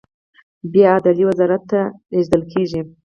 [0.71, 1.79] بیا عدلیې وزارت ته
[2.13, 2.81] لیږل کیږي.